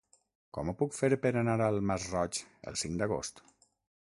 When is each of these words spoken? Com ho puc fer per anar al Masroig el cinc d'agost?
Com 0.57 0.71
ho 0.71 0.73
puc 0.79 0.95
fer 0.99 1.09
per 1.25 1.33
anar 1.43 1.57
al 1.67 1.77
Masroig 1.91 2.41
el 2.73 2.81
cinc 2.85 3.01
d'agost? 3.05 3.45